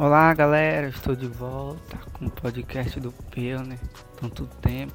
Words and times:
Olá 0.00 0.32
galera, 0.32 0.86
estou 0.86 1.16
de 1.16 1.26
volta 1.26 1.98
com 2.12 2.26
o 2.26 2.30
podcast 2.30 3.00
do 3.00 3.10
Peu, 3.10 3.64
né? 3.64 3.76
Tanto 4.20 4.46
tempo, 4.46 4.94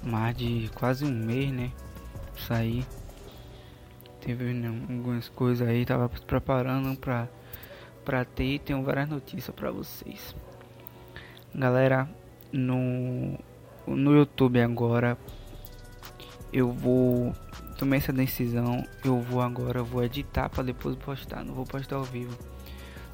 mais 0.00 0.36
de 0.36 0.70
quase 0.76 1.04
um 1.04 1.10
mês, 1.10 1.50
né? 1.50 1.72
Saí, 2.46 2.86
teve 4.20 4.44
né, 4.52 4.68
algumas 4.68 5.28
coisas 5.28 5.66
aí, 5.66 5.84
tava 5.84 6.08
preparando 6.08 6.96
pra, 6.96 7.26
pra 8.04 8.24
ter 8.24 8.44
e 8.44 8.58
tenho 8.60 8.84
várias 8.84 9.08
notícias 9.08 9.52
pra 9.52 9.72
vocês. 9.72 10.36
Galera, 11.52 12.08
no, 12.52 13.36
no 13.88 14.14
YouTube 14.14 14.62
agora 14.62 15.18
eu 16.52 16.70
vou 16.70 17.32
tomei 17.76 17.98
essa 17.98 18.12
decisão, 18.12 18.86
eu 19.04 19.20
vou 19.20 19.42
agora, 19.42 19.80
eu 19.80 19.84
vou 19.84 20.04
editar 20.04 20.48
para 20.48 20.62
depois 20.62 20.94
postar, 20.94 21.44
não 21.44 21.54
vou 21.54 21.64
postar 21.64 21.96
ao 21.96 22.04
vivo 22.04 22.55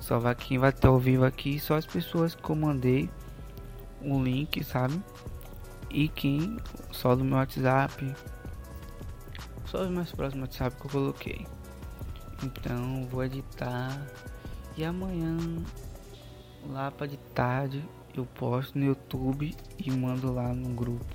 só 0.03 0.19
vai 0.19 0.35
quem 0.35 0.59
vai 0.59 0.71
estar 0.71 0.89
ao 0.89 0.99
vivo 0.99 1.25
aqui, 1.25 1.61
só 1.61 1.77
as 1.77 1.87
pessoas 1.87 2.35
que 2.35 2.51
eu 2.51 2.57
mandei 2.57 3.09
o 4.01 4.21
link, 4.21 4.63
sabe? 4.65 5.01
E 5.91 6.09
quem 6.09 6.59
só 6.91 7.15
do 7.15 7.25
meu 7.25 7.37
WhatsApp. 7.37 8.13
Só 9.65 9.83
os 9.83 9.91
mais 9.91 10.11
próximos 10.11 10.49
WhatsApp 10.49 10.77
que 10.77 10.87
eu 10.87 10.91
coloquei. 10.91 11.47
Então 12.43 13.07
vou 13.09 13.23
editar 13.23 13.97
e 14.77 14.85
amanhã 14.85 15.39
lá 16.69 16.91
para 16.91 17.07
de 17.07 17.17
tarde 17.33 17.85
eu 18.17 18.27
posto 18.27 18.77
no 18.77 18.85
YouTube 18.85 19.55
e 19.79 19.91
mando 19.93 20.33
lá 20.33 20.53
no 20.53 20.71
grupo. 20.71 21.07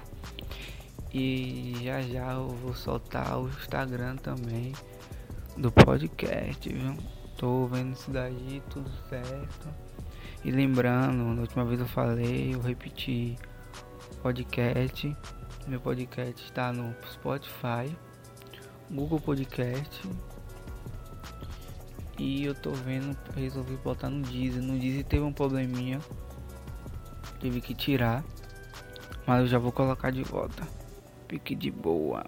E 1.14 1.76
já 1.84 2.02
já 2.02 2.32
eu 2.32 2.48
vou 2.48 2.74
soltar 2.74 3.38
o 3.38 3.50
Instagram 3.50 4.16
também 4.16 4.74
do 5.58 5.70
podcast, 5.74 6.70
viu? 6.72 7.17
Tô 7.38 7.68
vendo 7.68 7.94
isso 7.94 8.10
daí, 8.10 8.64
tudo 8.68 8.90
certo. 9.08 9.70
E 10.44 10.50
lembrando, 10.50 11.24
na 11.36 11.42
última 11.42 11.64
vez 11.64 11.80
eu 11.80 11.86
falei, 11.86 12.56
eu 12.56 12.60
repeti 12.60 13.38
podcast. 14.24 15.16
Meu 15.68 15.80
podcast 15.80 16.44
está 16.44 16.74
no 16.74 16.96
Spotify, 17.12 17.96
Google 18.90 19.20
Podcast. 19.20 20.10
E 22.18 22.46
eu 22.46 22.56
tô 22.56 22.72
vendo, 22.72 23.16
resolvi 23.36 23.76
botar 23.78 24.10
no 24.10 24.24
Deezer. 24.24 24.64
No 24.64 24.80
Deezer 24.80 25.06
teve 25.06 25.24
um 25.24 25.32
probleminha. 25.32 26.00
Tive 27.40 27.62
que 27.62 27.76
tirar. 27.76 28.24
Mas 29.28 29.42
eu 29.42 29.48
já 29.48 29.60
vou 29.60 29.72
colocar 29.72 30.10
de 30.10 30.24
volta. 30.24 30.68
Fique 31.30 31.54
de 31.54 31.70
boa. 31.70 32.26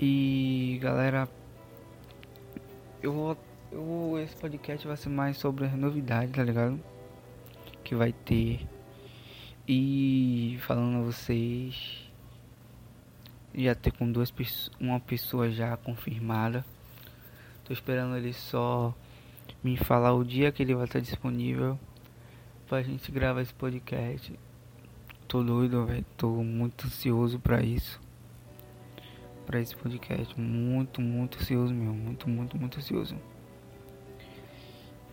E 0.00 0.78
galera, 0.80 1.28
eu 3.04 3.12
vou. 3.12 3.36
Eu, 3.70 4.18
esse 4.18 4.34
podcast 4.36 4.86
vai 4.86 4.96
ser 4.96 5.10
mais 5.10 5.36
sobre 5.36 5.66
as 5.66 5.74
novidades, 5.74 6.34
tá 6.34 6.42
ligado? 6.42 6.80
Que 7.82 7.94
vai 7.94 8.12
ter. 8.12 8.66
E 9.68 10.58
falando 10.62 10.98
a 10.98 11.02
vocês. 11.02 12.02
Já 13.54 13.74
ter 13.74 13.92
com 13.92 14.10
duas 14.10 14.32
uma 14.80 14.98
pessoa 14.98 15.50
já 15.50 15.76
confirmada. 15.76 16.64
Tô 17.64 17.72
esperando 17.72 18.16
ele 18.16 18.32
só 18.32 18.94
me 19.62 19.76
falar 19.76 20.14
o 20.14 20.24
dia 20.24 20.50
que 20.50 20.62
ele 20.62 20.74
vai 20.74 20.86
estar 20.86 21.00
disponível 21.00 21.78
pra 22.66 22.82
gente 22.82 23.12
gravar 23.12 23.42
esse 23.42 23.54
podcast. 23.54 24.32
Tô 25.28 25.42
doido, 25.42 25.86
velho. 25.86 26.04
Tô 26.16 26.30
muito 26.42 26.86
ansioso 26.86 27.38
pra 27.38 27.62
isso 27.62 28.03
para 29.44 29.60
esse 29.60 29.76
podcast. 29.76 30.38
Muito, 30.38 31.00
muito 31.00 31.38
ansioso 31.38 31.72
mesmo. 31.72 31.94
Muito, 31.94 32.28
muito, 32.28 32.58
muito 32.58 32.78
ansioso. 32.78 33.16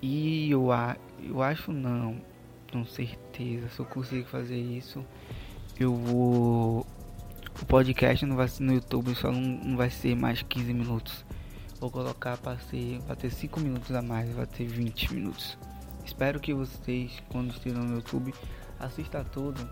E 0.01 0.49
eu, 0.49 0.71
a, 0.71 0.97
eu 1.23 1.43
acho 1.43 1.71
não, 1.71 2.19
com 2.71 2.83
certeza, 2.85 3.69
se 3.69 3.79
eu 3.79 3.85
consigo 3.85 4.27
fazer 4.27 4.57
isso, 4.57 5.05
eu 5.79 5.95
vou. 5.95 6.85
O 7.61 7.65
podcast 7.65 8.25
não 8.25 8.35
vai 8.35 8.47
ser 8.47 8.63
no 8.63 8.73
YouTube, 8.73 9.13
só 9.13 9.31
não, 9.31 9.41
não 9.41 9.77
vai 9.77 9.91
ser 9.91 10.15
mais 10.15 10.41
15 10.41 10.73
minutos. 10.73 11.25
Vou 11.79 11.91
colocar 11.91 12.37
para 12.37 12.57
ser, 12.59 12.99
vai 12.99 13.15
ter 13.15 13.29
5 13.29 13.59
minutos 13.59 13.93
a 13.93 14.01
mais, 14.01 14.31
vai 14.31 14.47
ter 14.47 14.65
20 14.65 15.13
minutos. 15.13 15.57
Espero 16.05 16.39
que 16.39 16.53
vocês, 16.53 17.21
quando 17.29 17.51
estejam 17.51 17.83
no 17.83 17.95
YouTube, 17.95 18.33
assistam 18.79 19.23
tudo. 19.25 19.69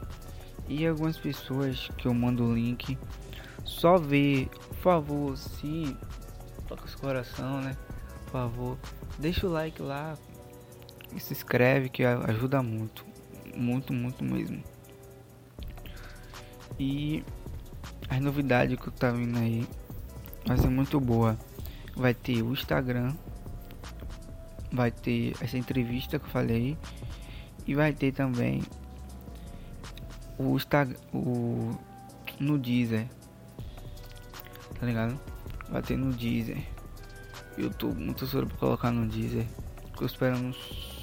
E 0.67 0.85
algumas 0.85 1.17
pessoas 1.17 1.89
que 1.97 2.07
eu 2.07 2.13
mando 2.13 2.45
o 2.45 2.53
link 2.53 2.97
só 3.63 3.97
ver, 3.97 4.47
por 4.49 4.75
favor, 4.77 5.37
se 5.37 5.95
toca 6.67 6.85
os 6.85 6.95
coração, 6.95 7.61
né? 7.61 7.75
Por 8.25 8.31
favor, 8.31 8.77
deixa 9.17 9.47
o 9.47 9.49
like 9.49 9.81
lá 9.81 10.17
e 11.15 11.19
se 11.19 11.33
inscreve 11.33 11.89
que 11.89 12.03
ajuda 12.03 12.61
muito, 12.61 13.05
muito, 13.55 13.93
muito 13.93 14.23
mesmo. 14.23 14.63
E 16.79 17.23
as 18.09 18.19
novidades 18.21 18.79
que 18.79 18.91
tá 18.91 19.11
vindo 19.11 19.37
aí 19.37 19.67
vai 20.45 20.57
ser 20.57 20.69
muito 20.69 20.99
boa. 20.99 21.37
Vai 21.95 22.13
ter 22.13 22.41
o 22.41 22.53
Instagram, 22.53 23.13
vai 24.71 24.89
ter 24.91 25.33
essa 25.41 25.57
entrevista 25.57 26.17
que 26.17 26.25
eu 26.25 26.29
falei 26.29 26.77
e 27.67 27.75
vai 27.75 27.91
ter 27.91 28.13
também 28.13 28.63
o 30.37 30.55
Instagram, 30.55 30.97
o 31.13 31.75
no 32.39 32.57
Deezer 32.57 33.07
tá 34.79 34.85
ligado? 34.85 35.19
Bater 35.69 35.97
no 35.97 36.13
Deezer. 36.13 36.63
Eu 37.57 37.69
tô 37.69 37.87
muito 37.87 38.23
ansioso 38.23 38.47
pra 38.47 38.57
colocar 38.57 38.91
no 38.91 39.07
Deezer. 39.07 39.45
Tô 39.97 40.05
esperando 40.05 40.53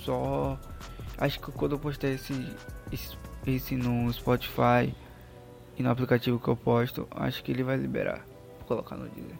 só. 0.04 0.59
Acho 1.19 1.38
que 1.41 1.53
quando 1.53 1.72
eu 1.72 1.78
postar 1.78 2.09
esse, 2.09 2.32
esse, 2.91 3.16
esse 3.47 3.76
no 3.76 4.12
Spotify 4.12 4.94
e 5.76 5.82
no 5.82 5.91
aplicativo 5.91 6.41
que 6.41 6.48
eu 6.48 6.56
posto, 6.56 7.06
acho 7.10 7.42
que 7.44 7.53
ele 7.53 7.62
vai 7.62 7.76
liberar 7.76 8.25
pra 8.59 8.66
colocar 8.66 8.97
no 8.97 9.09
Deezer. 9.09 9.38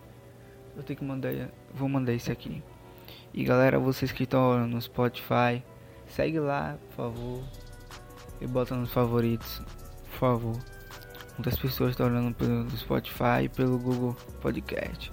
Eu 0.77 0.83
tenho 0.83 0.99
que 0.99 1.05
mandar. 1.05 1.33
Vou 1.73 1.89
mandar 1.89 2.13
esse 2.13 2.31
aqui. 2.31 2.63
E 3.33 3.45
galera, 3.45 3.79
vocês 3.79 4.13
que 4.13 4.25
estão 4.25 4.67
no 4.67 4.81
Spotify, 4.81 5.63
segue 6.07 6.39
lá, 6.39 6.79
por 6.89 6.97
favor. 6.97 7.45
E 8.41 8.47
bota 8.47 8.75
nos 8.75 8.93
favoritos, 8.93 9.63
por 10.11 10.19
favor. 10.19 10.76
Muitas 11.37 11.59
pessoas 11.59 11.91
estão 11.91 12.07
olhando 12.07 12.35
pelo 12.35 12.71
Spotify 12.71 13.45
e 13.45 13.49
pelo 13.49 13.79
Google 13.79 14.17
Podcast. 14.41 15.13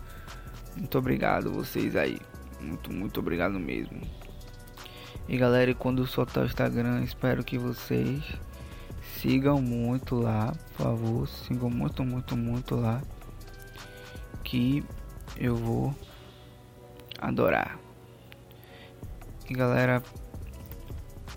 Muito 0.77 0.97
obrigado 0.97 1.51
vocês 1.51 1.95
aí. 1.95 2.17
Muito, 2.61 2.91
muito 2.91 3.19
obrigado 3.19 3.59
mesmo. 3.59 4.01
E 5.27 5.37
galera, 5.37 5.73
quando 5.73 6.05
soltar 6.07 6.43
o 6.43 6.47
Instagram, 6.47 7.03
espero 7.03 7.43
que 7.43 7.57
vocês 7.57 8.23
sigam 9.19 9.61
muito 9.61 10.15
lá, 10.15 10.53
por 10.75 10.85
favor. 10.85 11.27
Sigam 11.27 11.69
muito, 11.69 12.03
muito, 12.03 12.37
muito 12.37 12.75
lá. 12.75 13.01
Que 14.43 14.83
eu 15.37 15.55
vou 15.55 15.95
adorar. 17.19 17.77
E 19.49 19.53
galera, 19.53 20.01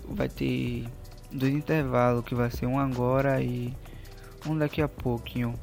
vai 0.07 0.29
ter 0.29 0.87
dois 1.31 1.53
intervalos 1.53 2.23
que 2.23 2.33
vai 2.33 2.49
ser 2.49 2.65
um 2.65 2.79
agora 2.79 3.41
e 3.41 3.73
um 4.47 4.57
daqui 4.57 4.81
a 4.81 4.87
pouquinho 4.87 5.53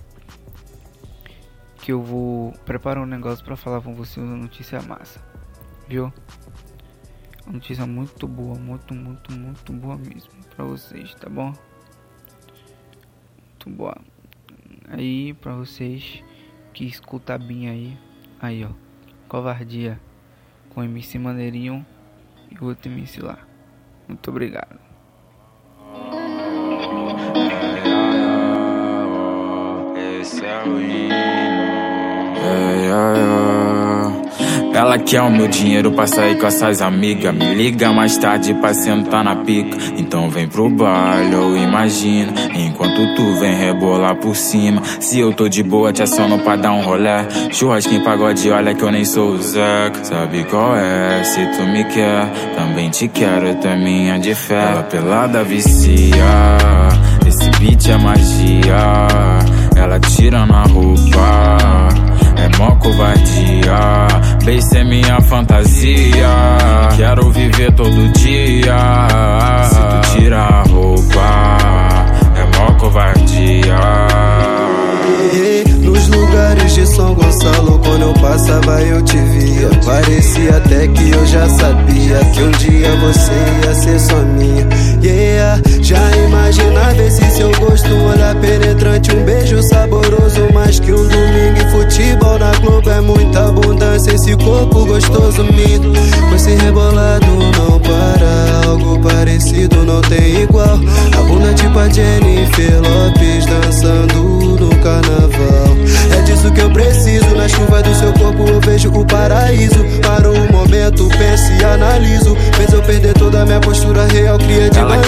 que 1.81 1.93
eu 1.93 2.03
vou 2.03 2.53
preparar 2.65 3.03
um 3.03 3.07
negócio 3.07 3.45
para 3.45 3.57
falar 3.57 3.81
com 3.81 3.95
vocês 3.95 4.25
uma 4.25 4.37
notícia 4.37 4.81
massa, 4.83 5.21
viu? 5.89 6.13
Uma 7.45 7.55
notícia 7.55 7.87
muito 7.87 8.27
boa, 8.27 8.59
muito, 8.59 8.95
muito, 8.95 9.33
muito 9.33 9.73
boa 9.73 9.97
mesmo 9.97 10.31
para 10.55 10.65
vocês, 10.65 11.15
tá 11.15 11.29
bom? 11.29 11.53
Muito 13.51 13.71
boa. 13.71 13.97
Aí 14.89 15.35
para 15.35 15.55
vocês 15.55 16.23
que 16.73 16.85
escuta 16.85 17.37
bem 17.39 17.69
aí, 17.69 17.99
aí 18.41 18.65
ó, 18.65 18.71
covardia 19.29 20.01
com 20.71 20.83
MC 20.83 21.19
Maneirinho 21.19 21.85
e 22.51 22.65
outro 22.65 22.91
MC 22.91 23.21
lá. 23.21 23.39
Muito 24.09 24.31
obrigado. 24.31 24.94
Ela 34.75 34.99
quer 34.99 35.23
o 35.23 35.31
meu 35.31 35.49
dinheiro 35.49 35.93
pra 35.93 36.07
sair 36.07 36.37
com 36.37 36.47
essas 36.47 36.83
amigas. 36.83 37.35
Me 37.35 37.55
liga 37.55 37.93
mais 37.93 38.19
tarde 38.19 38.53
pra 38.55 38.75
sentar 38.75 39.25
na 39.25 39.37
pica. 39.37 39.79
Então 39.97 40.29
vem 40.29 40.47
pro 40.47 40.69
baile, 40.69 41.35
ou 41.35 41.57
imagina. 41.57 42.33
Enquanto 42.55 43.15
tu 43.15 43.35
vem 43.41 43.55
rebolar 43.55 44.17
por 44.17 44.37
cima. 44.37 44.83
Se 45.01 45.19
eu 45.21 45.33
tô 45.33 45.49
de 45.49 45.63
boa, 45.63 45.93
te 45.93 46.03
aciono 46.03 46.39
pra 46.41 46.57
dar 46.57 46.73
um 46.73 46.83
rolé. 46.83 47.27
Churrasquinho 47.51 48.03
pagode, 48.03 48.51
olha 48.51 48.75
que 48.75 48.83
eu 48.83 48.91
nem 48.91 49.05
sou 49.05 49.31
o 49.31 49.43
Zeca. 49.43 50.05
Sabe 50.05 50.45
qual 50.45 50.77
é? 50.77 51.25
Se 51.25 51.47
tu 51.57 51.63
me 51.63 51.85
quer, 51.85 52.27
também 52.57 52.91
te 52.91 53.09
quero, 53.09 53.55
tu 53.55 53.69
é 53.69 53.77
minha 53.77 54.19
de 54.19 54.35
fé. 54.35 54.73
Ela 54.73 54.83
pelada 54.83 55.45
vicia. 55.45 56.15
Esse 57.27 57.49
beat 57.59 57.89
é 57.89 57.97
magia. 57.97 59.07
Ela 59.95 60.01
tira 60.01 60.45
na 60.45 60.65
roupa. 60.65 61.89
É 62.37 62.59
mó 62.59 62.75
covardia 62.77 64.09
Cabeça 64.41 64.79
é 64.79 64.85
minha 64.85 65.21
fantasia. 65.21 66.29
Quero 66.97 67.31
viver 67.31 67.73
todo 67.75 68.13
dia. 68.13 68.75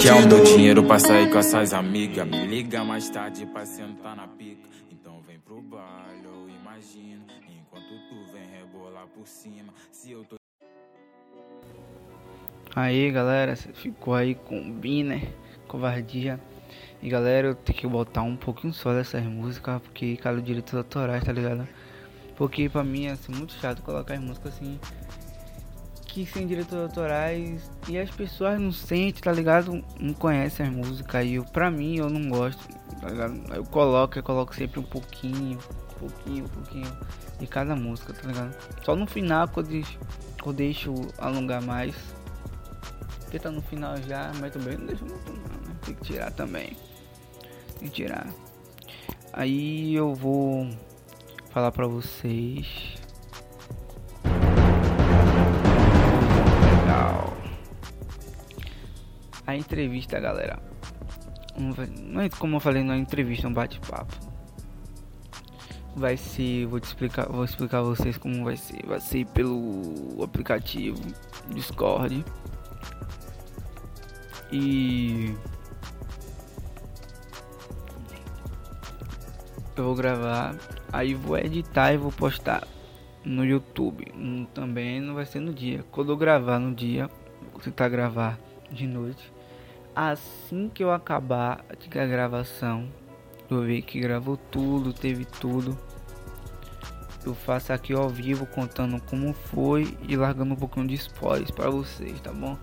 Quer 0.03 0.15
o 0.15 0.29
meu 0.29 0.45
dinheiro 0.45 0.85
pra 0.85 0.99
sair 0.99 1.31
com 1.31 1.39
essas 1.39 1.73
amigas. 1.73 2.27
Me 2.27 2.47
liga 2.47 2.85
mais 2.85 3.09
tarde 3.09 3.47
pra 3.47 3.65
sentar 3.65 4.17
na 4.17 4.27
pica. 4.29 4.69
Então 4.91 5.21
vem 5.27 5.39
pro 5.39 5.61
baile, 5.61 6.25
eu 6.25 6.49
imagino. 6.49 7.25
Enquanto 7.49 7.89
tu 8.09 8.33
vem 8.33 8.47
rebolar 8.59 9.07
por 9.09 9.27
cima. 9.27 9.73
Se 9.91 10.13
eu 10.13 10.25
tô. 10.25 10.37
Aí 12.75 13.11
galera, 13.11 13.57
cê 13.57 13.73
ficou 13.73 14.15
aí 14.15 14.35
com 14.35 14.71
Biner, 14.71 15.27
covardia. 15.67 16.39
E 17.03 17.09
galera, 17.09 17.49
eu 17.49 17.55
tenho 17.55 17.79
que 17.79 17.87
botar 17.87 18.23
um 18.23 18.37
pouquinho 18.37 18.73
só 18.73 18.93
dessas 18.93 19.23
músicas, 19.25 19.81
porque 19.83 20.17
cada 20.17 20.41
direitos 20.41 20.75
autorais, 20.75 21.25
tá 21.25 21.33
ligado? 21.33 21.67
Porque 22.37 22.69
pra 22.69 22.85
mim 22.85 23.07
é 23.07 23.13
assim, 23.13 23.33
muito 23.33 23.55
chato 23.55 23.83
colocar 23.83 24.15
as 24.15 24.21
músicas 24.21 24.55
assim, 24.55 24.79
que 26.17 26.25
sem 26.25 26.47
direitos 26.47 26.73
autorais 26.73 27.71
e 27.87 27.99
as 27.99 28.11
pessoas 28.11 28.59
não 28.59 28.73
sentem, 28.73 29.21
tá 29.21 29.31
ligado? 29.31 29.85
Não 30.01 30.15
conhecem 30.15 30.65
as 30.65 30.73
músicas. 30.73 31.27
E 31.27 31.39
pra 31.53 31.71
mim, 31.71 31.99
eu 31.99 32.09
não 32.09 32.31
gosto, 32.31 32.67
tá 33.03 33.11
ligado? 33.11 33.55
Eu 33.55 33.63
coloco, 33.65 34.19
eu 34.19 34.23
coloco 34.23 34.55
sempre 34.55 34.81
um 34.81 34.83
pouquinho, 34.83 35.59
um 35.59 35.99
pouquinho, 35.99 36.45
um 36.47 36.49
pouquinho 36.49 36.99
de 37.39 37.47
cada 37.47 37.77
música, 37.77 38.15
tá 38.15 38.27
ligado? 38.29 38.57
Só 38.83 38.97
no 38.97 39.07
final 39.07 39.47
que 39.47 39.59
eu 39.59 39.63
deixo, 39.63 39.99
eu 40.47 40.53
deixo 40.55 40.95
alongar 41.19 41.61
mais. 41.61 41.95
Porque 43.21 43.39
tá 43.39 43.51
no 43.51 43.61
final 43.61 43.95
já, 44.09 44.33
mas 44.41 44.55
também 44.55 44.79
não 44.79 44.87
deixa 44.87 45.05
muito 45.05 45.33
não, 45.35 45.69
né? 45.69 45.77
Tem 45.85 45.95
que 45.97 46.03
tirar 46.03 46.31
também. 46.31 46.75
Tem 47.79 47.89
que 47.89 47.95
tirar. 47.95 48.27
Aí 49.35 49.95
eu 49.95 50.15
vou 50.15 50.67
falar 51.51 51.73
pra 51.73 51.87
vocês. 51.87 52.96
Entrevista, 59.57 60.21
galera. 60.21 60.59
É 62.23 62.29
como 62.39 62.57
eu 62.57 62.61
falei, 62.61 62.83
é 62.83 62.97
entrevista, 62.97 63.49
um 63.49 63.53
bate-papo. 63.53 64.15
Vai 65.95 66.17
ser, 66.17 66.67
vou 66.67 66.79
te 66.79 66.85
explicar, 66.85 67.27
vou 67.27 67.45
explicar 67.45 67.79
a 67.79 67.83
vocês 67.83 68.19
como 68.19 68.45
vai 68.45 68.57
ser. 68.57 68.85
Vai 68.85 69.01
ser 69.01 69.25
pelo 69.27 70.23
aplicativo 70.23 71.01
Discord. 71.49 72.23
E 74.53 75.35
eu 79.75 79.85
vou 79.85 79.95
gravar, 79.95 80.55
aí 80.93 81.15
vou 81.15 81.39
editar 81.39 81.93
e 81.93 81.97
vou 81.97 82.13
postar 82.13 82.67
no 83.25 83.45
YouTube. 83.45 84.07
Também 84.53 85.01
não 85.01 85.15
vai 85.15 85.25
ser 85.25 85.41
no 85.41 85.55
dia. 85.55 85.85
Quando 85.91 86.13
eu 86.13 86.17
gravar 86.17 86.59
no 86.59 86.75
dia, 86.75 87.09
vou 87.51 87.61
tentar 87.61 87.89
gravar 87.89 88.39
de 88.71 88.87
noite. 88.87 89.36
Assim 89.97 90.69
que 90.69 90.85
eu 90.85 90.93
acabar 90.93 91.65
a 91.71 92.07
gravação, 92.07 92.87
eu 93.51 93.63
ver 93.63 93.83
que 93.83 93.99
gravou 93.99 94.37
tudo, 94.37 94.93
teve 94.93 95.25
tudo. 95.25 95.77
Eu 97.25 97.35
faço 97.35 97.73
aqui 97.73 97.93
ao 97.93 98.09
vivo 98.09 98.47
contando 98.47 99.01
como 99.01 99.33
foi 99.33 99.97
e 100.07 100.15
largando 100.17 100.53
um 100.53 100.57
pouquinho 100.57 100.87
de 100.87 100.95
spoilers 100.95 101.51
para 101.51 101.71
vocês, 101.71 102.21
tá 102.21 102.33
bom? 102.33 102.57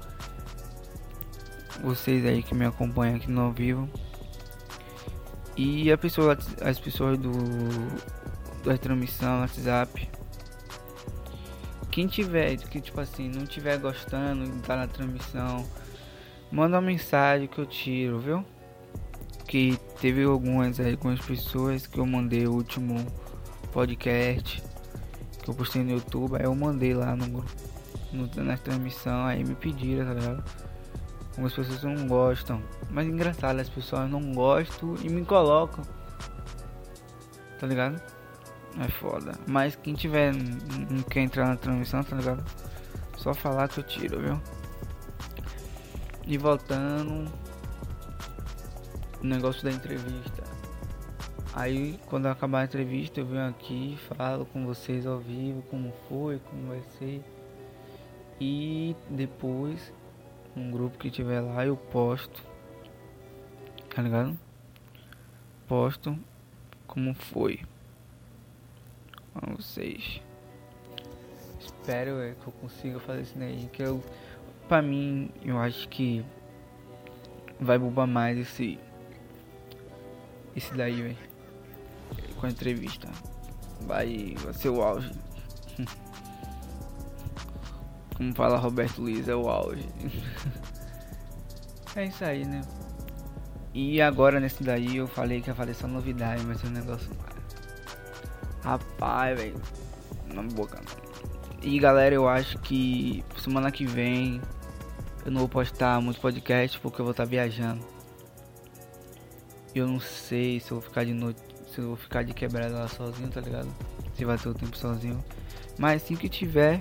vocês 1.81 2.25
aí 2.25 2.41
que 2.41 2.55
me 2.55 2.65
acompanham 2.65 3.17
aqui 3.17 3.29
no 3.29 3.41
ao 3.41 3.51
vivo. 3.51 3.89
E 5.55 5.91
a 5.91 5.97
pessoa, 5.97 6.37
as 6.61 6.79
pessoas 6.79 7.17
do 7.17 7.31
da 8.63 8.77
transmissão, 8.77 9.41
WhatsApp. 9.41 10.09
Quem 11.91 12.07
tiver, 12.07 12.55
que 12.57 12.79
tipo 12.79 12.99
assim, 12.99 13.29
não 13.29 13.45
tiver 13.45 13.77
gostando 13.77 14.49
de 14.49 14.57
estar 14.57 14.77
na 14.77 14.87
transmissão, 14.87 15.67
manda 16.53 16.75
uma 16.75 16.81
mensagem 16.81 17.47
que 17.47 17.57
eu 17.57 17.65
tiro, 17.65 18.19
viu? 18.19 18.45
Que 19.47 19.75
teve 19.99 20.23
algumas 20.23 20.79
aí, 20.79 20.91
algumas 20.91 21.19
pessoas 21.19 21.87
que 21.87 21.97
eu 21.97 22.05
mandei 22.05 22.45
o 22.47 22.53
último 22.53 23.03
podcast 23.71 24.61
que 25.41 25.49
eu 25.49 25.53
postei 25.53 25.83
no 25.83 25.91
YouTube, 25.91 26.37
aí 26.37 26.45
eu 26.45 26.55
mandei 26.55 26.93
lá 26.93 27.15
no, 27.15 27.43
no 28.13 28.43
na 28.43 28.55
transmissão, 28.55 29.25
aí 29.25 29.43
me 29.43 29.55
pediram, 29.55 30.05
tá 30.05 30.13
ligado? 30.13 30.43
Algumas 31.31 31.53
pessoas 31.53 31.83
não 31.83 32.07
gostam. 32.07 32.61
Mas 32.91 33.07
engraçado, 33.07 33.59
as 33.59 33.67
pessoas 33.67 34.09
não 34.09 34.33
gostam 34.33 34.95
e 35.03 35.09
me 35.09 35.25
colocam. 35.25 35.83
Tá 37.59 37.65
ligado? 37.65 37.99
É 38.79 38.87
foda. 38.87 39.33
Mas 39.47 39.75
quem 39.75 39.95
tiver 39.95 40.33
não 40.33 41.01
quer 41.03 41.21
entrar 41.21 41.47
na 41.47 41.55
transmissão, 41.57 42.03
tá 42.03 42.15
ligado? 42.15 42.43
Só 43.17 43.33
falar 43.33 43.67
que 43.67 43.79
eu 43.79 43.83
tiro, 43.83 44.21
viu? 44.21 44.62
E 46.25 46.37
voltando. 46.37 47.31
O 49.21 49.25
negócio 49.25 49.63
da 49.63 49.71
entrevista. 49.71 50.43
Aí 51.53 51.99
quando 52.07 52.25
acabar 52.25 52.61
a 52.61 52.63
entrevista 52.65 53.19
eu 53.19 53.25
venho 53.25 53.47
aqui, 53.47 53.97
falo 54.17 54.45
com 54.45 54.65
vocês 54.65 55.05
ao 55.05 55.19
vivo 55.19 55.61
como 55.69 55.93
foi, 56.09 56.39
como 56.39 56.69
vai 56.69 56.81
ser. 56.97 57.23
E 58.41 58.95
depois 59.09 59.93
um 60.55 60.69
grupo 60.69 60.97
que 60.97 61.09
tiver 61.09 61.41
lá 61.41 61.65
eu 61.65 61.75
posto 61.75 62.43
tá 63.93 64.01
ligado 64.01 64.37
posto 65.67 66.17
como 66.85 67.13
foi 67.13 67.61
pra 69.33 69.53
vocês 69.55 70.21
espero 71.59 72.19
é, 72.21 72.33
que 72.33 72.47
eu 72.47 72.53
consiga 72.53 72.99
fazer 72.99 73.21
isso 73.21 73.37
daí 73.37 73.69
que 73.73 73.81
eu 73.81 74.03
pra 74.73 74.81
mim 74.81 75.29
eu 75.45 75.59
acho 75.59 75.87
que 75.87 76.25
vai 77.59 77.77
bombar 77.77 78.07
mais 78.07 78.35
esse 78.39 78.79
esse 80.55 80.73
daí 80.73 80.99
velho 80.99 81.17
com 82.39 82.47
a 82.47 82.49
entrevista 82.49 83.07
vai, 83.81 84.33
vai 84.39 84.51
ser 84.51 84.69
o 84.69 84.81
auge 84.81 85.11
como 88.17 88.33
fala 88.33 88.57
Roberto 88.57 88.99
Luiz, 88.99 89.27
é 89.27 89.35
o 89.35 89.47
auge. 89.49 89.87
é 91.95 92.05
isso 92.05 92.23
aí, 92.23 92.45
né? 92.45 92.61
E 93.73 93.99
agora 94.01 94.39
nesse 94.39 94.63
daí 94.63 94.97
eu 94.97 95.07
falei 95.07 95.41
que 95.41 95.49
ia 95.49 95.55
fazer 95.55 95.73
só 95.73 95.87
novidade, 95.87 96.43
mas 96.45 96.63
é 96.63 96.67
um 96.67 96.71
negócio. 96.71 97.09
Rapaz, 98.63 99.37
velho. 99.37 99.59
Na 100.31 100.43
boca. 100.43 100.79
E 101.63 101.79
galera, 101.79 102.13
eu 102.13 102.27
acho 102.27 102.59
que 102.59 103.25
semana 103.37 103.71
que 103.71 103.85
vem 103.85 104.39
eu 105.25 105.31
não 105.31 105.39
vou 105.39 105.49
postar 105.49 106.01
muito 106.01 106.19
podcast 106.19 106.79
porque 106.79 106.99
eu 106.99 107.05
vou 107.05 107.11
estar 107.11 107.25
viajando. 107.25 107.85
Eu 109.73 109.87
não 109.87 109.99
sei 109.99 110.59
se 110.59 110.71
eu 110.71 110.79
vou 110.79 110.87
ficar 110.87 111.03
de 111.03 111.13
noite, 111.13 111.39
se 111.67 111.79
eu 111.79 111.87
vou 111.87 111.95
ficar 111.95 112.23
de 112.23 112.33
quebrada 112.33 112.75
lá 112.75 112.87
sozinho, 112.87 113.29
tá 113.29 113.41
ligado? 113.41 113.73
Se 114.15 114.25
vai 114.25 114.37
ter 114.37 114.49
o 114.49 114.53
tempo 114.53 114.77
sozinho. 114.77 115.23
Mas 115.77 116.03
assim 116.03 116.15
que 116.15 116.29
tiver, 116.29 116.79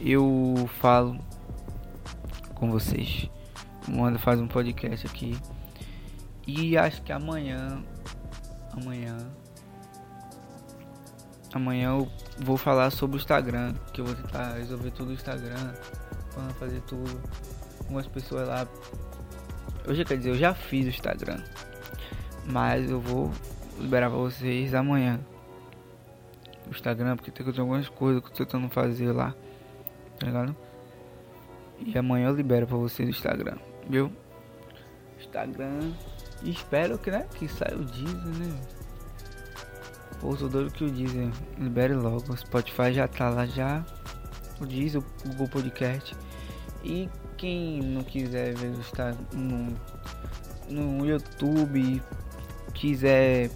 eu 0.00 0.68
falo 0.80 1.18
com 2.54 2.70
vocês. 2.70 3.28
Manda 3.88 4.18
faz 4.18 4.40
um 4.40 4.46
podcast 4.46 5.06
aqui. 5.06 5.36
E 6.46 6.76
acho 6.76 7.02
que 7.02 7.10
amanhã. 7.10 7.82
Amanhã. 8.72 9.16
Amanhã 11.52 11.90
eu 11.90 12.08
vou 12.38 12.56
falar 12.56 12.90
sobre 12.90 13.16
o 13.16 13.18
Instagram. 13.18 13.74
Que 13.92 14.00
eu 14.00 14.04
vou 14.04 14.14
tentar 14.14 14.54
resolver 14.54 14.90
tudo 14.92 15.10
o 15.10 15.12
Instagram. 15.12 15.74
Quando 16.34 16.54
fazer 16.54 16.80
tudo. 16.82 17.20
Algumas 17.80 18.06
pessoas 18.06 18.48
lá. 18.48 18.66
Já 19.88 20.04
quer 20.04 20.16
dizer, 20.16 20.30
eu 20.30 20.36
já 20.36 20.54
fiz 20.54 20.86
o 20.86 20.88
Instagram. 20.88 21.42
Mas 22.46 22.90
eu 22.90 23.00
vou 23.00 23.30
liberar 23.78 24.08
pra 24.08 24.18
vocês 24.18 24.74
amanhã. 24.74 25.20
o 26.66 26.70
Instagram, 26.70 27.16
porque 27.16 27.30
tem 27.30 27.46
algumas 27.46 27.88
coisas 27.88 28.22
que 28.22 28.28
eu 28.28 28.32
tô 28.32 28.44
tentando 28.44 28.68
fazer 28.68 29.12
lá, 29.12 29.34
tá 30.18 30.26
ligado? 30.26 30.56
E 31.84 31.98
amanhã 31.98 32.28
eu 32.28 32.34
libero 32.34 32.66
pra 32.66 32.76
vocês 32.76 33.08
o 33.08 33.10
Instagram, 33.10 33.56
viu? 33.88 34.10
Instagram. 35.18 35.92
E 36.42 36.50
espero 36.50 36.98
que, 36.98 37.10
né, 37.10 37.26
que 37.34 37.48
saia 37.48 37.76
o 37.76 37.84
Deezer, 37.84 38.16
né? 38.16 38.60
Pô, 40.20 40.36
tô 40.36 40.48
doido 40.48 40.72
que 40.72 40.84
o 40.84 40.90
Deezer 40.90 41.28
libere 41.58 41.94
logo. 41.94 42.32
O 42.32 42.36
Spotify 42.36 42.92
já 42.92 43.08
tá 43.08 43.28
lá 43.28 43.46
já. 43.46 43.84
O 44.60 44.66
Deezer, 44.66 45.00
o 45.00 45.28
Google 45.28 45.48
Podcast. 45.48 46.16
E 46.84 47.08
quem 47.36 47.80
não 47.80 48.02
quiser 48.02 48.54
ver 48.54 48.72
está 48.80 49.14
no, 49.32 49.76
no 50.68 51.06
YouTube, 51.06 52.02
quiser 52.74 53.50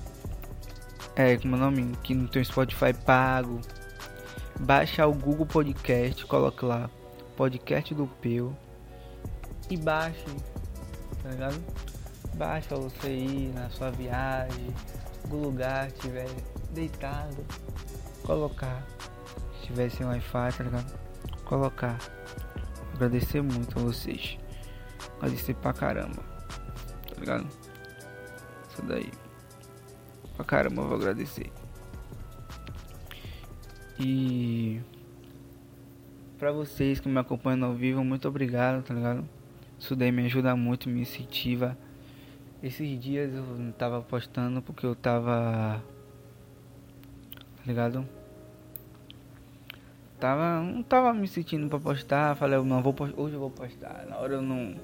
é, 1.17 1.37
como 1.39 1.57
é 1.57 1.59
o 1.59 1.61
nome, 1.61 1.97
que 2.03 2.15
não 2.15 2.27
tem 2.27 2.45
Spotify 2.45 2.93
pago, 2.93 3.61
baixa 4.61 5.07
o 5.07 5.15
Google 5.15 5.47
Podcast, 5.47 6.25
coloque 6.27 6.65
lá 6.65 6.91
podcast 7.37 7.95
do 7.95 8.07
Peu 8.21 8.55
e 9.71 9.77
baixe, 9.77 10.25
tá 11.23 11.31
ligado? 11.31 11.63
Baixa 12.35 12.77
você 12.77 13.09
ir 13.09 13.55
na 13.55 13.69
sua 13.71 13.91
viagem, 13.91 14.67
algum 15.25 15.43
lugar 15.43 15.89
que 15.89 15.95
estiver 15.95 16.29
deitado, 16.73 17.45
colocar. 18.25 18.96
Se 19.67 19.73
tiver 19.73 19.91
sem 19.91 20.07
Wi-Fi, 20.07 20.57
tá 20.57 20.63
ligado? 20.63 20.99
Colocar. 21.45 21.99
Agradecer 22.95 23.43
muito 23.43 23.77
a 23.77 23.83
vocês. 23.83 24.39
Agradecer 25.17 25.55
pra 25.55 25.73
caramba. 25.73 26.23
Tá 27.09 27.19
ligado? 27.19 27.49
Isso 28.71 28.83
daí. 28.83 29.11
Pra 30.37 30.45
caramba 30.45 30.83
eu 30.83 30.87
vou 30.87 30.97
agradecer. 30.97 31.51
E 33.99 34.81
pra 36.39 36.53
vocês 36.53 37.01
que 37.01 37.09
me 37.09 37.19
acompanham 37.19 37.67
ao 37.67 37.75
vivo, 37.75 38.05
muito 38.05 38.29
obrigado, 38.29 38.85
tá 38.85 38.95
ligado? 38.95 39.29
Isso 39.81 39.97
daí 39.97 40.13
me 40.13 40.27
ajuda 40.27 40.55
muito, 40.55 40.89
me 40.89 41.01
incentiva. 41.01 41.77
Esses 42.63 43.01
dias 43.01 43.35
eu 43.35 43.43
não 43.43 43.73
tava 43.73 44.01
postando 44.01 44.63
porque 44.63 44.87
eu 44.87 44.95
tava. 44.95 45.83
Tá 47.57 47.63
ligado? 47.67 48.09
Tava, 50.19 50.63
não 50.63 50.83
tava 50.83 51.13
me 51.13 51.29
sentindo 51.29 51.69
pra 51.69 51.79
postar. 51.79 52.35
Falei, 52.37 52.59
não, 52.63 52.83
vou 52.83 52.95
postar, 52.95 53.21
hoje 53.21 53.35
eu 53.35 53.41
vou 53.41 53.51
postar. 53.51 54.07
Na 54.09 54.17
hora 54.17 54.35
eu 54.35 54.43
não. 54.43 54.75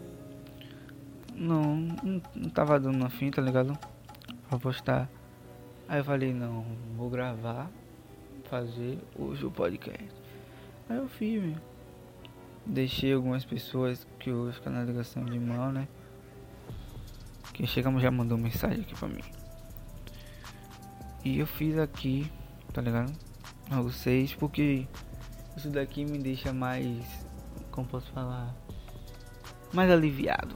Não, 1.35 1.77
não, 2.03 2.51
tava 2.51 2.79
dando 2.79 3.09
fim, 3.11 3.31
tá 3.31 3.41
ligado? 3.41 3.77
Pra 4.49 4.59
postar. 4.59 5.09
Aí 5.89 6.01
eu 6.01 6.05
falei, 6.05 6.33
não, 6.33 6.65
vou 6.97 7.09
gravar, 7.09 7.71
fazer 8.45 8.99
hoje 9.19 9.45
o 9.45 9.51
podcast. 9.51 10.09
Aí 10.89 10.97
eu 10.97 11.09
fiz, 11.09 11.43
meu. 11.43 11.57
Deixei 12.65 13.13
algumas 13.13 13.45
pessoas 13.45 14.07
que 14.19 14.31
hoje 14.31 14.57
ficam 14.57 14.73
na 14.73 14.85
ligação 14.85 15.25
de 15.25 15.39
mão, 15.39 15.73
né? 15.73 15.89
Que 17.53 17.67
chegamos 17.67 18.03
já 18.03 18.11
mandou 18.11 18.39
mensagem 18.39 18.83
aqui 18.83 18.95
pra 18.95 19.09
mim. 19.09 19.23
E 21.25 21.39
eu 21.39 21.47
fiz 21.47 21.79
aqui, 21.79 22.31
tá 22.73 22.81
ligado? 22.81 23.13
A 23.71 23.81
vocês, 23.81 24.35
porque 24.35 24.87
isso 25.57 25.69
daqui 25.71 26.05
me 26.05 26.19
deixa 26.19 26.53
mais. 26.53 27.05
Como 27.71 27.87
posso 27.87 28.11
falar? 28.13 28.55
Mais 29.73 29.91
aliviado, 29.91 30.55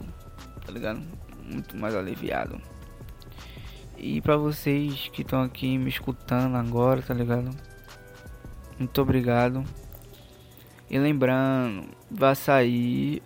tá 0.64 0.72
ligado? 0.72 1.02
Muito 1.42 1.76
mais 1.76 1.94
aliviado. 1.94 2.60
E 3.96 4.20
pra 4.20 4.36
vocês 4.36 5.08
que 5.08 5.22
estão 5.22 5.42
aqui 5.42 5.78
me 5.78 5.88
escutando 5.88 6.56
agora, 6.56 7.00
tá 7.00 7.14
ligado? 7.14 7.50
Muito 8.78 9.00
obrigado. 9.00 9.64
E 10.90 10.98
lembrando, 10.98 11.88
vai 12.10 12.34
sair 12.34 13.22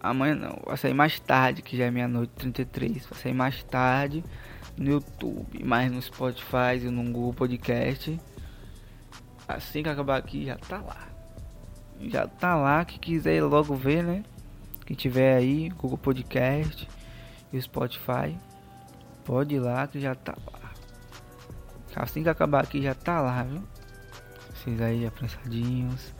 amanhã 0.00 0.34
não, 0.34 0.58
vai 0.64 0.76
sair 0.76 0.94
mais 0.94 1.20
tarde, 1.20 1.62
que 1.62 1.76
já 1.76 1.84
é 1.84 1.90
meia-noite 1.90 2.32
33. 2.36 3.06
Vai 3.06 3.18
sair 3.18 3.34
mais 3.34 3.62
tarde 3.62 4.24
no 4.76 4.90
YouTube, 4.90 5.62
mais 5.64 5.90
no 5.90 6.00
Spotify 6.00 6.76
e 6.82 6.90
no 6.90 7.04
Google 7.04 7.34
Podcast. 7.34 8.18
Assim 9.46 9.82
que 9.82 9.88
acabar 9.88 10.16
aqui 10.16 10.46
já 10.46 10.56
tá 10.56 10.78
lá 10.78 11.09
já 12.08 12.26
tá 12.26 12.56
lá. 12.56 12.84
Que 12.84 12.98
quiser 12.98 13.42
logo 13.42 13.74
ver, 13.74 14.02
né? 14.02 14.24
Quem 14.86 14.96
tiver 14.96 15.36
aí, 15.36 15.68
Google 15.70 15.98
Podcast 15.98 16.88
e 17.52 17.58
o 17.58 17.62
Spotify, 17.62 18.36
pode 19.24 19.54
ir 19.54 19.60
lá 19.60 19.86
que 19.86 20.00
já 20.00 20.14
tá 20.14 20.34
lá. 20.52 20.70
Assim 21.94 22.22
que 22.22 22.28
acabar 22.28 22.62
aqui 22.62 22.82
já 22.82 22.94
tá 22.94 23.20
lá, 23.20 23.42
viu? 23.42 23.62
Vocês 24.54 24.80
aí 24.80 25.06
apressadinhos. 25.06 26.14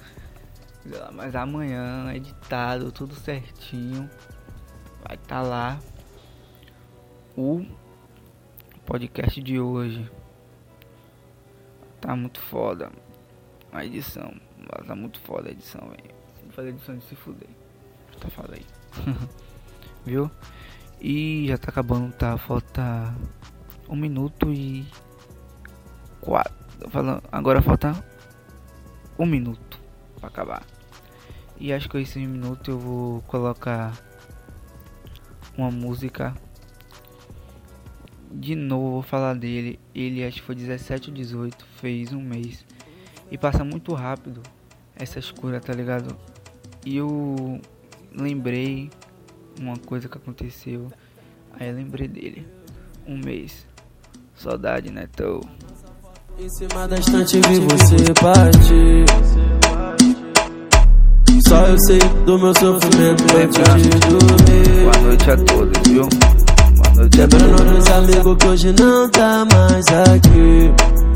Mas 1.13 1.35
amanhã, 1.35 2.13
editado, 2.15 2.91
tudo 2.91 3.15
certinho. 3.15 4.11
Vai 5.07 5.17
tá 5.17 5.41
lá 5.43 5.79
o 7.37 7.65
podcast 8.85 9.41
de 9.41 9.61
hoje. 9.61 10.11
Tá 12.01 12.17
muito 12.17 12.41
foda 12.41 12.91
a 13.73 13.85
edição. 13.85 14.33
Tá 14.87 14.95
muito 14.95 15.21
foda 15.21 15.49
a 15.49 15.53
edição, 15.53 15.81
velho. 15.89 16.15
Fazer 16.51 16.71
edição 16.71 16.97
de 16.97 17.05
se 17.05 17.15
fuder. 17.15 17.49
Tá 18.21 18.29
foda 18.29 18.55
aí. 18.55 18.67
Viu? 20.05 20.31
E 21.01 21.47
já 21.49 21.59
tá 21.59 21.71
acabando, 21.71 22.13
tá? 22.13 22.37
Falta 22.37 23.15
um 23.89 23.97
minuto 23.97 24.53
e 24.53 24.87
quatro. 26.21 26.55
Falando, 26.91 27.23
agora 27.31 27.61
falta 27.61 27.93
um 29.19 29.27
minuto 29.27 29.79
para 30.19 30.29
acabar. 30.29 30.63
E 31.59 31.73
acho 31.73 31.89
que 31.89 31.99
esse 31.99 32.19
minuto 32.19 32.71
eu 32.71 32.79
vou 32.79 33.23
colocar 33.23 33.93
uma 35.57 35.71
música. 35.71 36.35
De 38.31 38.55
novo, 38.55 38.93
vou 38.93 39.03
falar 39.03 39.35
dele. 39.35 39.79
Ele 39.95 40.25
acho 40.25 40.41
que 40.41 40.47
foi 40.47 40.55
17 40.55 41.11
ou 41.11 41.17
18, 41.17 41.67
fez 41.77 42.13
um 42.13 42.23
mês. 42.23 42.65
E 43.31 43.37
passa 43.37 43.65
muito 43.65 43.93
rápido 43.95 44.43
essa 45.01 45.19
escura, 45.19 45.61
tá 45.61 45.73
ligado? 45.73 46.17
E 46.85 46.97
eu 46.97 47.61
lembrei 48.15 48.91
uma 49.59 49.77
coisa 49.77 50.09
que 50.09 50.19
aconteceu. 50.19 50.89
Aí 51.59 51.69
eu 51.69 51.75
lembrei 51.75 52.07
dele. 52.07 52.47
Um 53.07 53.19
mês. 53.19 53.67
Saudade, 54.35 54.91
né, 54.93 55.09
tô? 55.17 55.41
Em 56.39 56.49
cima 56.49 56.87
da 56.87 56.97
estante 56.97 57.41
vi 57.49 57.61
você 57.61 58.13
partir. 58.21 59.05
Só 61.47 61.67
eu 61.67 61.79
sei 61.81 61.99
do 62.25 62.39
meu 62.39 62.55
sofrimento 62.55 63.25
antes 63.37 63.83
de 63.83 63.99
dormir. 64.09 64.83
Boa 64.85 65.05
noite 65.05 65.31
a 65.31 65.37
todos, 65.37 65.83
viu? 65.89 66.09
Boa 66.77 66.95
noite 66.95 67.23
a 67.23 67.29
todos. 67.29 67.47
Lembrando 67.47 67.77
dos 67.77 67.89
amigos 67.89 68.37
que 68.39 68.47
hoje 68.47 68.73
não 68.79 69.11
tá 69.11 69.47
mais 69.53 69.87
aqui. 69.89 71.10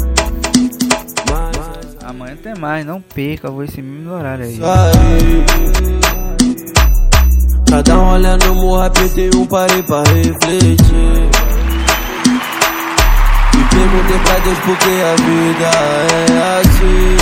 Amanhã 2.15 2.37
tem 2.41 2.55
mais, 2.55 2.87
não 2.87 3.01
perca, 3.01 3.51
vou 3.51 3.65
esse 3.65 3.83
mesmo 3.83 4.13
horário 4.13 4.45
aí. 4.45 4.61
Cada 7.69 7.99
um 7.99 8.05
olha 8.05 8.37
no 8.37 8.81
apertei 8.81 9.31
um 9.35 9.45
parei 9.45 9.83
pra 9.83 10.05
refletir. 10.05 11.29
E 13.53 13.65
perguntei 13.75 14.19
pra 14.25 14.39
Deus 14.39 14.59
porque 14.61 14.91
a 15.03 15.17
vida 15.17 15.71
é 16.31 16.61
assim. 16.61 17.14